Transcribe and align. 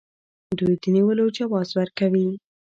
دوی 0.57 0.73
د 0.81 0.85
نیولو 0.95 1.25
جواز 1.37 1.69
ورکوي. 1.79 2.27